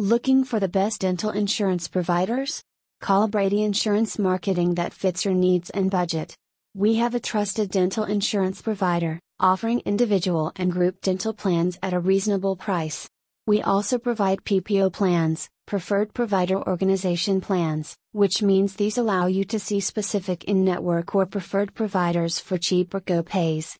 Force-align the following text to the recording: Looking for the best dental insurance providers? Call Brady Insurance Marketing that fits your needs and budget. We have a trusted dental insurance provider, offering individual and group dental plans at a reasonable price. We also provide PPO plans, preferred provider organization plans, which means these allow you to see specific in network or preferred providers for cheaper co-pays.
Looking 0.00 0.42
for 0.42 0.58
the 0.58 0.66
best 0.66 1.02
dental 1.02 1.30
insurance 1.30 1.86
providers? 1.86 2.64
Call 3.00 3.28
Brady 3.28 3.62
Insurance 3.62 4.18
Marketing 4.18 4.74
that 4.74 4.92
fits 4.92 5.24
your 5.24 5.34
needs 5.34 5.70
and 5.70 5.88
budget. 5.88 6.34
We 6.74 6.96
have 6.96 7.14
a 7.14 7.20
trusted 7.20 7.70
dental 7.70 8.02
insurance 8.02 8.60
provider, 8.60 9.20
offering 9.38 9.82
individual 9.84 10.50
and 10.56 10.72
group 10.72 11.00
dental 11.00 11.32
plans 11.32 11.78
at 11.80 11.92
a 11.92 12.00
reasonable 12.00 12.56
price. 12.56 13.08
We 13.46 13.62
also 13.62 13.98
provide 13.98 14.42
PPO 14.42 14.92
plans, 14.92 15.48
preferred 15.64 16.12
provider 16.12 16.56
organization 16.56 17.40
plans, 17.40 17.94
which 18.10 18.42
means 18.42 18.74
these 18.74 18.98
allow 18.98 19.26
you 19.28 19.44
to 19.44 19.60
see 19.60 19.78
specific 19.78 20.42
in 20.42 20.64
network 20.64 21.14
or 21.14 21.24
preferred 21.24 21.72
providers 21.72 22.40
for 22.40 22.58
cheaper 22.58 22.98
co-pays. 22.98 23.72